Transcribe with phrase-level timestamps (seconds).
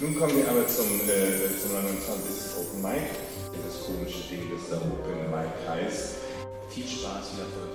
[0.00, 2.56] Nun kommen wir aber zum, äh, zum 29.
[2.58, 3.10] Open Mic.
[3.64, 6.16] Das komische Ding, das da Open Mic heißt.
[6.70, 7.74] Viel Spaß, viel Erfolg.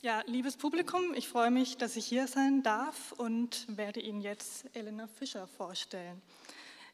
[0.00, 4.64] Ja, liebes Publikum, ich freue mich, dass ich hier sein darf und werde Ihnen jetzt
[4.72, 6.22] Elena Fischer vorstellen.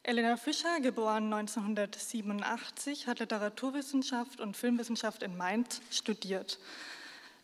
[0.03, 6.59] Elena Fischer, geboren 1987, hat Literaturwissenschaft und Filmwissenschaft in Mainz studiert.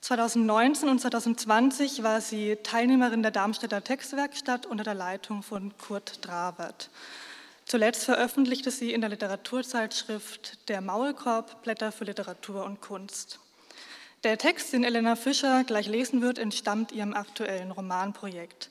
[0.00, 6.88] 2019 und 2020 war sie Teilnehmerin der Darmstädter Textwerkstatt unter der Leitung von Kurt Dravert.
[7.66, 13.40] Zuletzt veröffentlichte sie in der Literaturzeitschrift Der Maulkorb Blätter für Literatur und Kunst.
[14.24, 18.70] Der Text, den Elena Fischer gleich lesen wird, entstammt ihrem aktuellen Romanprojekt.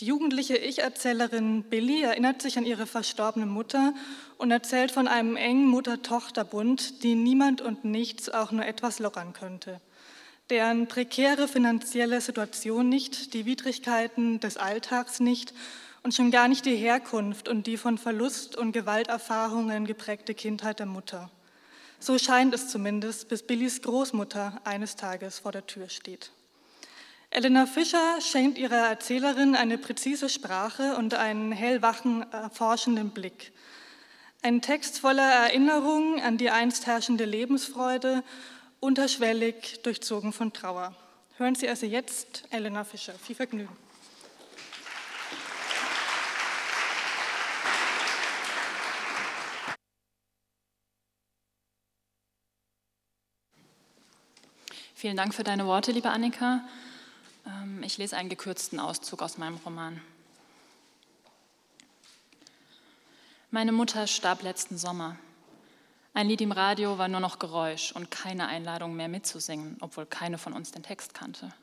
[0.00, 3.94] Die jugendliche Ich-Erzählerin Billy erinnert sich an ihre verstorbene Mutter
[4.38, 9.80] und erzählt von einem engen Mutter-Tochter-Bund, die niemand und nichts auch nur etwas lockern könnte,
[10.50, 15.54] deren prekäre finanzielle Situation nicht, die Widrigkeiten des Alltags nicht
[16.02, 20.86] und schon gar nicht die Herkunft und die von Verlust und Gewalterfahrungen geprägte Kindheit der
[20.86, 21.30] Mutter.
[22.00, 26.32] So scheint es zumindest, bis Billys Großmutter eines Tages vor der Tür steht.
[27.30, 33.52] Elena Fischer schenkt ihrer Erzählerin eine präzise Sprache und einen hellwachen, erforschenden Blick.
[34.42, 38.24] Ein Text voller Erinnerungen an die einst herrschende Lebensfreude,
[38.82, 40.94] unterschwellig durchzogen von Trauer.
[41.36, 43.14] Hören Sie also jetzt Elena Fischer.
[43.14, 43.74] Viel Vergnügen.
[54.96, 56.64] Vielen Dank für deine Worte, liebe Annika.
[57.46, 60.00] Ähm, ich lese einen gekürzten Auszug aus meinem Roman.
[63.52, 65.16] Meine Mutter starb letzten Sommer.
[66.14, 70.36] Ein Lied im Radio war nur noch Geräusch und keine Einladung mehr mitzusingen, obwohl keine
[70.36, 71.54] von uns den Text kannte.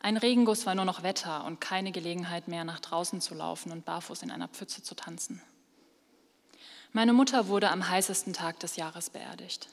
[0.00, 3.86] Ein Regenguss war nur noch Wetter und keine Gelegenheit mehr, nach draußen zu laufen und
[3.86, 5.40] barfuß in einer Pfütze zu tanzen.
[6.92, 9.68] Meine Mutter wurde am heißesten Tag des Jahres beerdigt.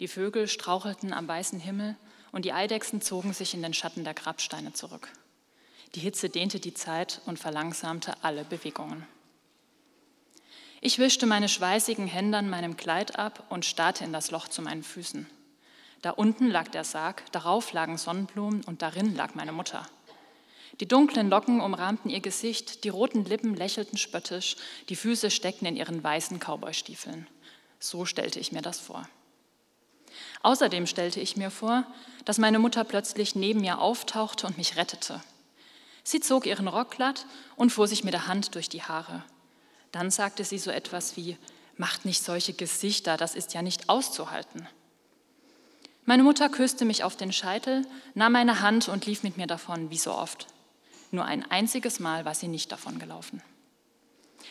[0.00, 1.96] Die Vögel strauchelten am weißen Himmel
[2.32, 5.12] und die Eidechsen zogen sich in den Schatten der Grabsteine zurück.
[5.94, 9.06] Die Hitze dehnte die Zeit und verlangsamte alle Bewegungen.
[10.80, 14.62] Ich wischte meine schweißigen Hände an meinem Kleid ab und starrte in das Loch zu
[14.62, 15.26] meinen Füßen.
[16.02, 19.84] Da unten lag der Sarg, darauf lagen Sonnenblumen und darin lag meine Mutter.
[20.78, 24.56] Die dunklen Locken umrahmten ihr Gesicht, die roten Lippen lächelten spöttisch,
[24.88, 27.26] die Füße steckten in ihren weißen Cowboystiefeln.
[27.80, 29.08] So stellte ich mir das vor.
[30.42, 31.84] Außerdem stellte ich mir vor,
[32.24, 35.20] dass meine Mutter plötzlich neben mir auftauchte und mich rettete.
[36.04, 39.24] Sie zog ihren Rock glatt und fuhr sich mit der Hand durch die Haare.
[39.92, 41.36] Dann sagte sie so etwas wie,
[41.76, 44.68] macht nicht solche Gesichter, das ist ja nicht auszuhalten.
[46.04, 49.90] Meine Mutter küsste mich auf den Scheitel, nahm meine Hand und lief mit mir davon,
[49.90, 50.46] wie so oft.
[51.10, 53.42] Nur ein einziges Mal war sie nicht davon gelaufen.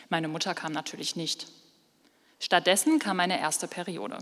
[0.10, 1.48] Meine Mutter kam natürlich nicht.
[2.40, 4.20] Stattdessen kam meine erste Periode.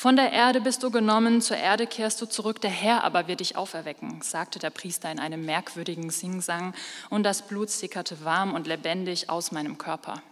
[0.00, 3.40] Von der Erde bist du genommen, zur Erde kehrst du zurück, der Herr aber wird
[3.40, 6.72] dich auferwecken, sagte der Priester in einem merkwürdigen Singsang,
[7.10, 10.22] und das Blut sickerte warm und lebendig aus meinem Körper.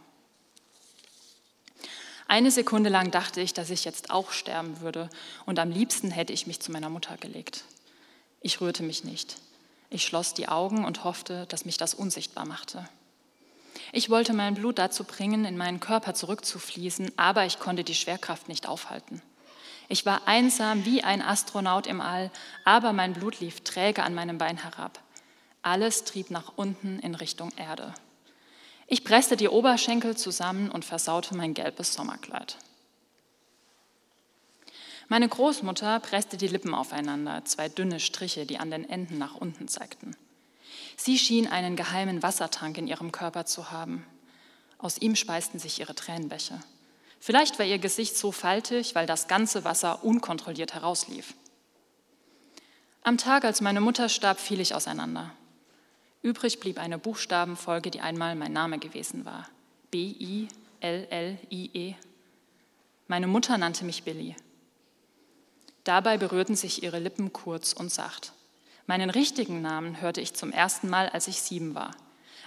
[2.29, 5.11] Eine Sekunde lang dachte ich, dass ich jetzt auch sterben würde,
[5.45, 7.65] und am liebsten hätte ich mich zu meiner Mutter gelegt.
[8.41, 9.37] Ich rührte mich nicht.
[9.91, 12.89] Ich schloss die Augen und hoffte, dass mich das unsichtbar machte.
[13.93, 18.49] Ich wollte mein Blut dazu bringen, in meinen Körper zurückzufließen, aber ich konnte die Schwerkraft
[18.49, 19.21] nicht aufhalten.
[19.89, 22.31] Ich war einsam wie ein Astronaut im All,
[22.65, 25.03] aber mein Blut lief träge an meinem Bein herab.
[25.63, 27.95] Alles trieb nach unten in Richtung Erde.
[28.87, 32.59] Ich presste die Oberschenkel zusammen und versaute mein gelbes Sommerkleid.
[35.09, 39.69] Meine Großmutter presste die Lippen aufeinander, zwei dünne Striche, die an den Enden nach unten
[39.69, 40.15] zeigten.
[40.97, 44.07] Sie schien einen geheimen Wassertank in ihrem Körper zu haben.
[44.77, 46.61] Aus ihm speisten sich ihre Tränenbäche.
[47.21, 51.35] Vielleicht war ihr Gesicht so faltig, weil das ganze Wasser unkontrolliert herauslief.
[53.03, 55.33] Am Tag, als meine Mutter starb, fiel ich auseinander.
[56.23, 59.49] Übrig blieb eine Buchstabenfolge, die einmal mein Name gewesen war.
[59.91, 60.49] B-I-L-L-I-E.
[63.07, 64.37] Meine Mutter nannte mich Billy.
[65.85, 68.35] Dabei berührten sich ihre Lippen kurz und sacht.
[68.87, 71.93] Meinen richtigen Namen hörte ich zum ersten Mal, als ich sieben war.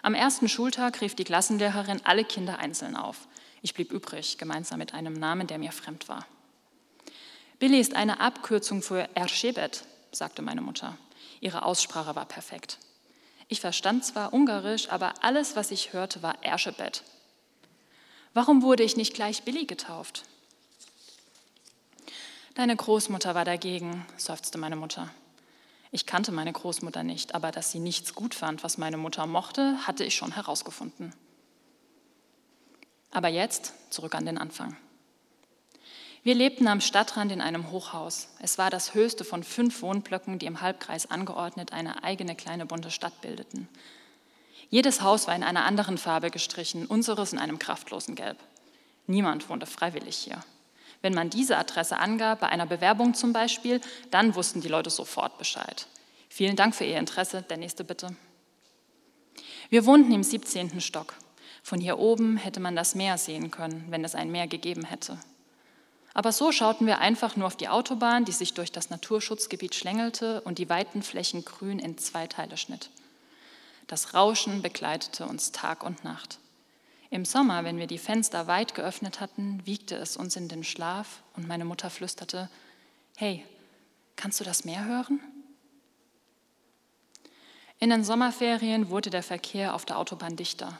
[0.04, 3.28] Am ersten Schultag rief die Klassenlehrerin alle Kinder einzeln auf.
[3.62, 6.26] Ich blieb übrig, gemeinsam mit einem Namen, der mir fremd war.
[7.60, 10.98] Billy ist eine Abkürzung für Erschebet, sagte meine Mutter.
[11.42, 12.80] Ihre Aussprache war perfekt.
[13.48, 17.04] Ich verstand zwar Ungarisch, aber alles, was ich hörte, war Erschebet.
[18.34, 20.24] Warum wurde ich nicht gleich Billy getauft?
[22.56, 25.10] Deine Großmutter war dagegen, seufzte meine Mutter.
[25.92, 29.86] Ich kannte meine Großmutter nicht, aber dass sie nichts gut fand, was meine Mutter mochte,
[29.86, 31.14] hatte ich schon herausgefunden.
[33.12, 34.76] Aber jetzt zurück an den Anfang.
[36.24, 38.30] Wir lebten am Stadtrand in einem Hochhaus.
[38.40, 42.92] Es war das höchste von fünf Wohnblöcken, die im Halbkreis angeordnet eine eigene kleine bunte
[42.92, 43.68] Stadt bildeten.
[44.70, 48.38] Jedes Haus war in einer anderen Farbe gestrichen, unseres in einem kraftlosen Gelb.
[49.08, 50.44] Niemand wohnte freiwillig hier.
[51.02, 53.82] Wenn man diese Adresse angab, bei einer Bewerbung zum Beispiel,
[54.12, 55.88] dann wussten die Leute sofort Bescheid.
[56.30, 57.42] Vielen Dank für Ihr Interesse.
[57.42, 58.16] Der nächste bitte.
[59.70, 60.80] Wir wohnten im 17.
[60.80, 61.16] Stock.
[61.62, 65.18] Von hier oben hätte man das Meer sehen können, wenn es ein Meer gegeben hätte.
[66.14, 70.42] Aber so schauten wir einfach nur auf die Autobahn, die sich durch das Naturschutzgebiet schlängelte
[70.42, 72.90] und die weiten Flächen grün in zwei Teile schnitt.
[73.88, 76.40] Das Rauschen begleitete uns Tag und Nacht.
[77.10, 81.22] Im Sommer, wenn wir die Fenster weit geöffnet hatten, wiegte es uns in den Schlaf
[81.36, 82.50] und meine Mutter flüsterte,
[83.18, 83.46] Hey,
[84.16, 85.20] kannst du das Meer hören?
[87.80, 90.80] In den Sommerferien wurde der Verkehr auf der Autobahn dichter.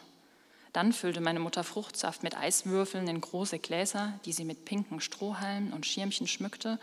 [0.74, 5.74] Dann füllte meine Mutter Fruchtsaft mit Eiswürfeln in große Gläser, die sie mit pinken Strohhalmen
[5.74, 6.80] und Schirmchen schmückte,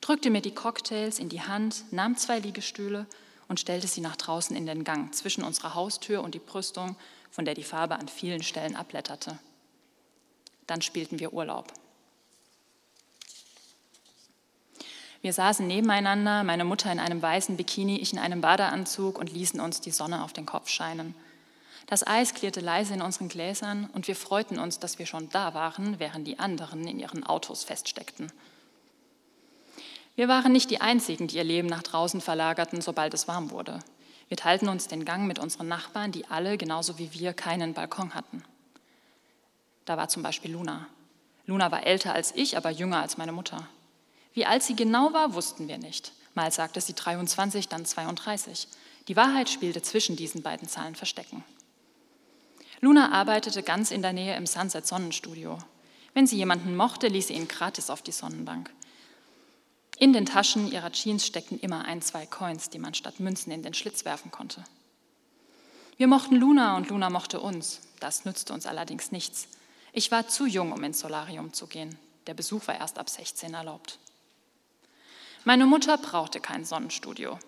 [0.00, 3.06] drückte mir die Cocktails in die Hand, nahm zwei Liegestühle
[3.48, 6.96] und stellte sie nach draußen in den Gang zwischen unserer Haustür und die Brüstung,
[7.30, 9.38] von der die Farbe an vielen Stellen abblätterte.
[10.66, 11.72] Dann spielten wir Urlaub.
[15.22, 19.60] Wir saßen nebeneinander, meine Mutter in einem weißen Bikini, ich in einem Badeanzug und ließen
[19.60, 21.14] uns die Sonne auf den Kopf scheinen.
[21.86, 25.54] Das Eis klirrte leise in unseren Gläsern und wir freuten uns, dass wir schon da
[25.54, 28.32] waren, während die anderen in ihren Autos feststeckten.
[30.16, 33.78] Wir waren nicht die Einzigen, die ihr Leben nach draußen verlagerten, sobald es warm wurde.
[34.28, 38.14] Wir teilten uns den Gang mit unseren Nachbarn, die alle, genauso wie wir, keinen Balkon
[38.14, 38.42] hatten.
[39.84, 40.88] Da war zum Beispiel Luna.
[41.46, 43.68] Luna war älter als ich, aber jünger als meine Mutter.
[44.34, 46.12] Wie alt sie genau war, wussten wir nicht.
[46.34, 48.66] Mal sagte sie 23, dann 32.
[49.06, 51.44] Die Wahrheit spielte zwischen diesen beiden Zahlen Verstecken.
[52.80, 55.58] Luna arbeitete ganz in der Nähe im Sunset Sonnenstudio.
[56.14, 58.70] Wenn sie jemanden mochte, ließ sie ihn gratis auf die Sonnenbank.
[59.98, 63.62] In den Taschen ihrer Jeans steckten immer ein, zwei Coins, die man statt Münzen in
[63.62, 64.62] den Schlitz werfen konnte.
[65.96, 67.80] Wir mochten Luna und Luna mochte uns.
[68.00, 69.48] Das nützte uns allerdings nichts.
[69.92, 71.98] Ich war zu jung, um ins Solarium zu gehen.
[72.26, 73.98] Der Besuch war erst ab 16 erlaubt.
[75.44, 77.38] Meine Mutter brauchte kein Sonnenstudio.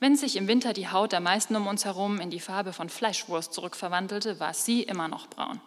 [0.00, 2.88] Wenn sich im Winter die Haut der meisten um uns herum in die Farbe von
[2.88, 5.60] Fleischwurst zurückverwandelte, war sie immer noch braun.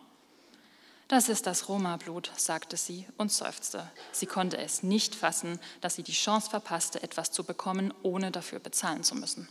[1.07, 3.89] Das ist das Roma-Blut, sagte sie und seufzte.
[4.11, 8.59] Sie konnte es nicht fassen, dass sie die Chance verpasste, etwas zu bekommen, ohne dafür
[8.59, 9.47] bezahlen zu müssen.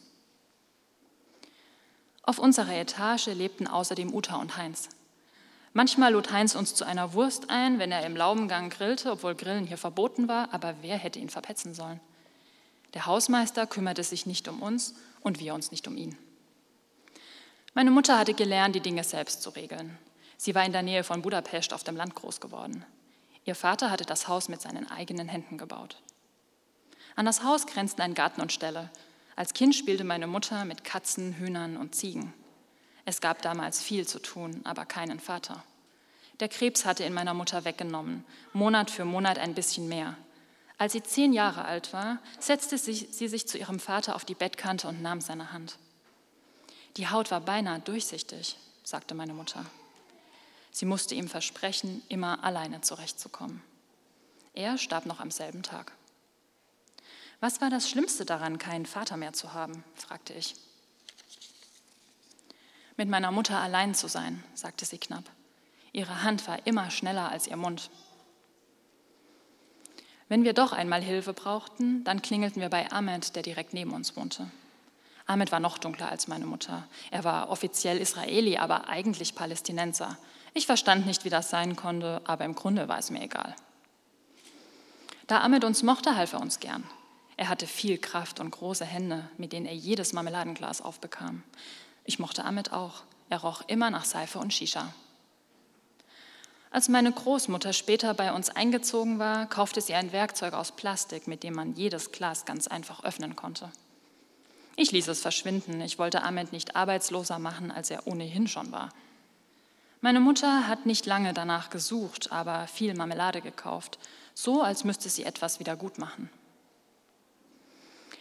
[2.23, 4.91] Auf unserer Etage lebten außerdem Uta und Heinz.
[5.73, 9.67] Manchmal lud Heinz uns zu einer Wurst ein, wenn er im Laubengang grillte, obwohl Grillen
[9.67, 12.01] hier verboten war, aber wer hätte ihn verpetzen sollen?
[12.97, 16.17] Der Hausmeister kümmerte sich nicht um uns und wir uns nicht um ihn.
[17.75, 19.99] Meine Mutter hatte gelernt, die Dinge selbst zu regeln.
[20.39, 22.87] Sie war in der Nähe von Budapest auf dem Land groß geworden.
[23.45, 26.01] Ihr Vater hatte das Haus mit seinen eigenen Händen gebaut.
[27.17, 28.89] An das Haus grenzten ein Garten und Ställe.
[29.37, 32.33] Als Kind spielte meine Mutter mit Katzen, Hühnern und Ziegen.
[33.05, 35.63] Es gab damals viel zu tun, aber keinen Vater.
[36.41, 38.25] Der Krebs hatte in meiner Mutter weggenommen,
[38.55, 40.17] Monat für Monat ein bisschen mehr.
[40.79, 44.89] Als sie zehn Jahre alt war, setzte sie, sich zu ihrem Vater auf die Bettkante
[44.89, 45.79] und nahm seine Hand.
[46.97, 49.65] Die Haut war beinahe durchsichtig, sagte meine Mutter.
[50.71, 53.63] Sie musste ihm versprechen, immer alleine zurechtzukommen.
[54.53, 55.93] Er starb noch am selben Tag.
[57.41, 59.85] Was war das Schlimmste daran, keinen Vater mehr zu haben?
[59.95, 60.55] fragte ich.
[62.97, 65.25] Mit meiner Mutter allein zu sein, sagte sie knapp.
[65.93, 67.91] Ihre Hand war immer schneller als ihr Mund.
[70.29, 74.17] Wenn wir doch einmal Hilfe brauchten, dann klingelten wir bei Ahmed, der direkt neben uns
[74.17, 74.51] wohnte.
[75.27, 76.87] Ahmed war noch dunkler als meine Mutter.
[77.11, 80.17] Er war offiziell Israeli, aber eigentlich Palästinenser.
[80.55, 83.55] Ich verstand nicht, wie das sein konnte, aber im Grunde war es mir egal.
[85.27, 86.85] Da Ahmed uns mochte, half er uns gern.
[87.37, 91.43] Er hatte viel Kraft und große Hände, mit denen er jedes Marmeladenglas aufbekam.
[92.05, 93.03] Ich mochte Ahmed auch.
[93.29, 94.93] Er roch immer nach Seife und Shisha.
[96.77, 101.43] Als meine Großmutter später bei uns eingezogen war, kaufte sie ein Werkzeug aus Plastik, mit
[101.43, 103.71] dem man jedes Glas ganz einfach öffnen konnte.
[104.77, 105.81] Ich ließ es verschwinden.
[105.81, 108.91] Ich wollte Ahmed nicht arbeitsloser machen, als er ohnehin schon war.
[110.03, 113.99] Meine Mutter hat nicht lange danach gesucht, aber viel Marmelade gekauft,
[114.35, 116.29] so als müsste sie etwas wieder gut machen.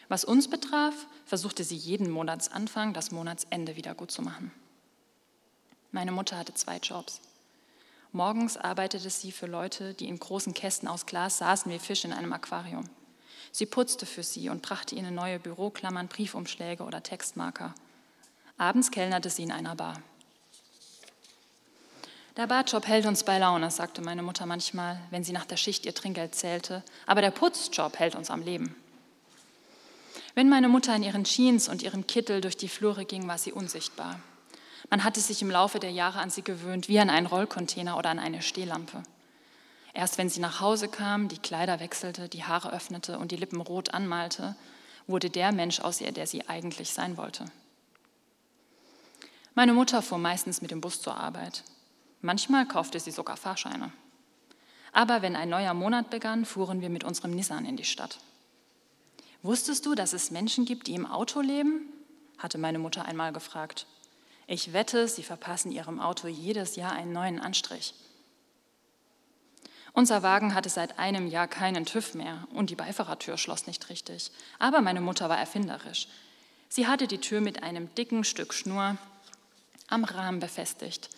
[0.07, 0.93] Was uns betraf,
[1.25, 4.49] versuchte sie jeden Monatsanfang das Monatsende wieder gut zu machen.
[5.91, 7.19] Meine Mutter hatte zwei Jobs.
[8.15, 12.13] Morgens arbeitete sie für Leute, die in großen Kästen aus Glas saßen wie Fische in
[12.13, 12.85] einem Aquarium.
[13.51, 17.75] Sie putzte für sie und brachte ihnen neue Büroklammern, Briefumschläge oder Textmarker.
[18.57, 20.01] Abends kellnerte sie in einer Bar.
[22.37, 25.85] Der Barjob hält uns bei Laune, sagte meine Mutter manchmal, wenn sie nach der Schicht
[25.85, 28.77] ihr Trinkgeld zählte, aber der Putzjob hält uns am Leben.
[30.35, 33.51] Wenn meine Mutter in ihren Jeans und ihrem Kittel durch die Flure ging, war sie
[33.51, 34.21] unsichtbar.
[34.89, 38.09] Man hatte sich im Laufe der Jahre an sie gewöhnt, wie an einen Rollcontainer oder
[38.09, 39.03] an eine Stehlampe.
[39.93, 43.61] Erst wenn sie nach Hause kam, die Kleider wechselte, die Haare öffnete und die Lippen
[43.61, 44.55] rot anmalte,
[45.07, 47.45] wurde der Mensch aus ihr, der sie eigentlich sein wollte.
[49.53, 51.63] Meine Mutter fuhr meistens mit dem Bus zur Arbeit.
[52.21, 53.93] Manchmal kaufte sie sogar Fahrscheine.
[54.91, 58.19] Aber wenn ein neuer Monat begann, fuhren wir mit unserem Nissan in die Stadt.
[59.43, 61.87] Wusstest du, dass es Menschen gibt, die im Auto leben?
[62.37, 63.85] hatte meine Mutter einmal gefragt.
[64.47, 67.93] Ich wette, sie verpassen ihrem Auto jedes Jahr einen neuen Anstrich.
[69.93, 74.29] Unser Wagen hatte seit einem Jahr keinen TÜV mehr und die Beifahrertür schloss nicht richtig.
[74.59, 76.07] Aber meine Mutter war erfinderisch.
[76.67, 78.97] Sie hatte die Tür mit einem dicken Stück Schnur
[79.87, 81.09] am Rahmen befestigt.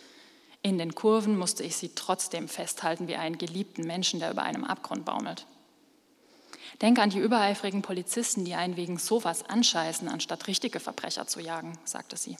[0.62, 4.64] In den Kurven musste ich sie trotzdem festhalten wie einen geliebten Menschen, der über einem
[4.64, 5.48] Abgrund baumelt.
[6.82, 11.80] Denke an die übereifrigen Polizisten, die einen wegen sowas anscheißen, anstatt richtige Verbrecher zu jagen,
[11.86, 12.38] sagte sie.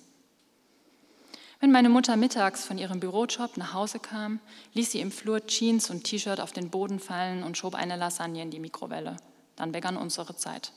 [1.60, 4.40] Wenn meine Mutter mittags von ihrem Bürojob nach Hause kam,
[4.74, 8.44] ließ sie im Flur Jeans und T-Shirt auf den Boden fallen und schob eine Lasagne
[8.44, 9.18] in die Mikrowelle.
[9.56, 10.72] Dann begann unsere Zeit.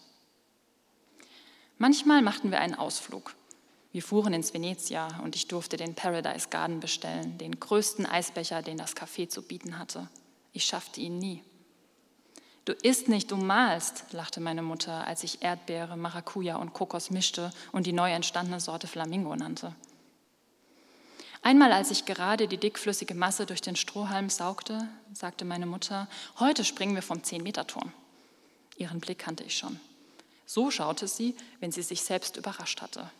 [1.76, 3.34] Manchmal machten wir einen Ausflug.
[3.92, 8.78] Wir fuhren ins Venezia und ich durfte den Paradise Garden bestellen, den größten Eisbecher, den
[8.78, 10.08] das Café zu bieten hatte.
[10.52, 11.42] Ich schaffte ihn nie.
[12.64, 17.50] Du isst nicht, du malst, lachte meine Mutter, als ich Erdbeere, Maracuja und Kokos mischte
[17.72, 19.74] und die neu entstandene Sorte Flamingo nannte.
[21.42, 26.06] Einmal, als ich gerade die dickflüssige Masse durch den Strohhalm saugte, sagte meine Mutter,
[26.38, 27.92] heute springen wir vom 10-Meter-Turm.
[28.76, 29.80] Ihren Blick kannte ich schon.
[30.44, 33.10] So schaute sie, wenn sie sich selbst überrascht hatte.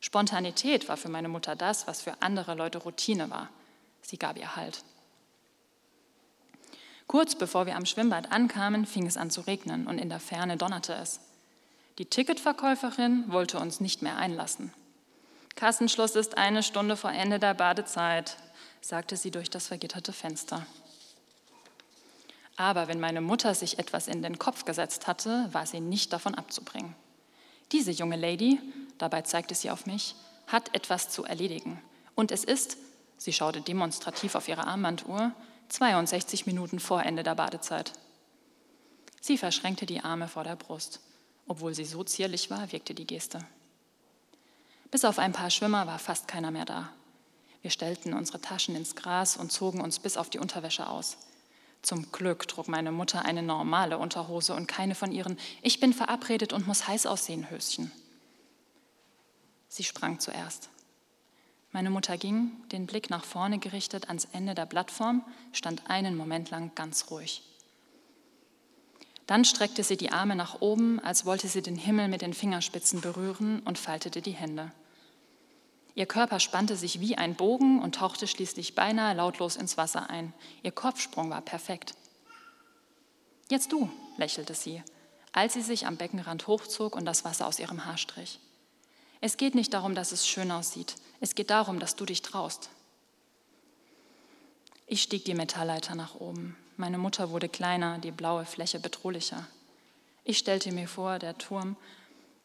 [0.00, 3.50] Spontanität war für meine Mutter das, was für andere Leute Routine war.
[4.00, 4.82] Sie gab ihr Halt.
[7.06, 10.56] Kurz bevor wir am Schwimmbad ankamen, fing es an zu regnen und in der Ferne
[10.56, 11.20] donnerte es.
[11.98, 14.72] Die Ticketverkäuferin wollte uns nicht mehr einlassen.
[15.54, 18.36] Kassenschluss ist eine Stunde vor Ende der Badezeit,
[18.80, 20.66] sagte sie durch das vergitterte Fenster.
[22.56, 26.34] Aber wenn meine Mutter sich etwas in den Kopf gesetzt hatte, war sie nicht davon
[26.34, 26.94] abzubringen.
[27.72, 28.60] Diese junge Lady,
[28.98, 30.14] dabei zeigte sie auf mich,
[30.46, 31.80] hat etwas zu erledigen.
[32.14, 32.76] Und es ist,
[33.16, 35.32] sie schaute demonstrativ auf ihre Armbanduhr,
[35.68, 37.92] 62 Minuten vor Ende der Badezeit.
[39.20, 41.00] Sie verschränkte die Arme vor der Brust.
[41.46, 43.38] Obwohl sie so zierlich war, wirkte die Geste.
[44.92, 46.90] Bis auf ein paar Schwimmer war fast keiner mehr da.
[47.62, 51.16] Wir stellten unsere Taschen ins Gras und zogen uns bis auf die Unterwäsche aus.
[51.80, 56.52] Zum Glück trug meine Mutter eine normale Unterhose und keine von ihren Ich bin verabredet
[56.52, 57.90] und muss heiß aussehen Höschen.
[59.68, 60.68] Sie sprang zuerst.
[61.70, 66.50] Meine Mutter ging, den Blick nach vorne gerichtet ans Ende der Plattform, stand einen Moment
[66.50, 67.42] lang ganz ruhig.
[69.26, 73.00] Dann streckte sie die Arme nach oben, als wollte sie den Himmel mit den Fingerspitzen
[73.00, 74.70] berühren und faltete die Hände.
[75.94, 80.32] Ihr Körper spannte sich wie ein Bogen und tauchte schließlich beinahe lautlos ins Wasser ein.
[80.62, 81.94] Ihr Kopfsprung war perfekt.
[83.50, 84.82] Jetzt du, lächelte sie,
[85.32, 88.40] als sie sich am Beckenrand hochzog und das Wasser aus ihrem Haar strich.
[89.20, 90.94] Es geht nicht darum, dass es schön aussieht.
[91.20, 92.70] Es geht darum, dass du dich traust.
[94.86, 96.56] Ich stieg die Metallleiter nach oben.
[96.76, 99.46] Meine Mutter wurde kleiner, die blaue Fläche bedrohlicher.
[100.24, 101.76] Ich stellte mir vor, der Turm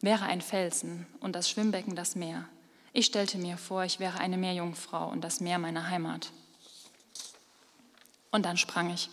[0.00, 2.48] wäre ein Felsen und das Schwimmbecken das Meer.
[2.92, 6.32] Ich stellte mir vor, ich wäre eine Meerjungfrau und das Meer meine Heimat.
[8.30, 9.10] Und dann sprang ich.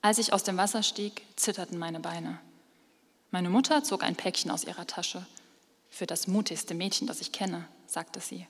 [0.00, 2.38] Als ich aus dem Wasser stieg, zitterten meine Beine.
[3.30, 5.26] Meine Mutter zog ein Päckchen aus ihrer Tasche.
[5.90, 8.46] Für das mutigste Mädchen, das ich kenne, sagte sie.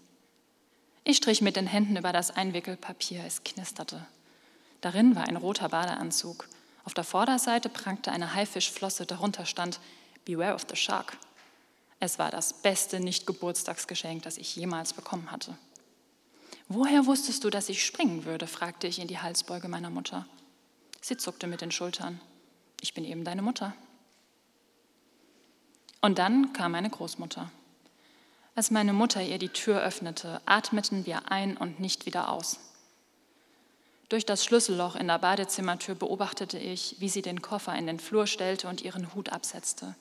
[1.04, 4.07] Ich strich mit den Händen über das Einwickelpapier, es knisterte.
[4.80, 6.49] Darin war ein roter Badeanzug.
[6.85, 9.80] Auf der Vorderseite prangte eine Haifischflosse, darunter stand
[10.25, 11.16] Beware of the Shark.
[12.00, 15.57] Es war das beste Nicht-Geburtstagsgeschenk, das ich jemals bekommen hatte.
[16.69, 18.47] Woher wusstest du, dass ich springen würde?
[18.47, 20.26] fragte ich in die Halsbeuge meiner Mutter.
[21.00, 22.21] Sie zuckte mit den Schultern.
[22.81, 23.75] Ich bin eben deine Mutter.
[26.00, 27.50] Und dann kam meine Großmutter.
[28.55, 32.59] Als meine Mutter ihr die Tür öffnete, atmeten wir ein und nicht wieder aus.
[34.09, 38.26] Durch das Schlüsselloch in der Badezimmertür beobachtete ich, wie sie den Koffer in den Flur
[38.26, 39.95] stellte und ihren Hut absetzte.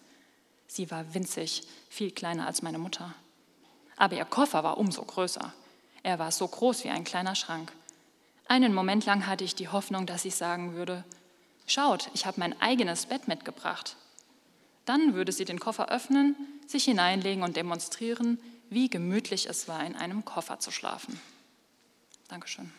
[0.67, 3.13] Sie war winzig, viel kleiner als meine Mutter.
[3.95, 5.53] Aber ihr Koffer war umso größer.
[6.03, 7.71] Er war so groß wie ein kleiner Schrank.
[8.47, 11.03] Einen Moment lang hatte ich die Hoffnung, dass ich sagen würde,
[11.65, 13.97] schaut, ich habe mein eigenes Bett mitgebracht.
[14.85, 19.95] Dann würde sie den Koffer öffnen, sich hineinlegen und demonstrieren, wie gemütlich es war, in
[19.95, 21.19] einem Koffer zu schlafen.
[22.29, 22.71] Dankeschön.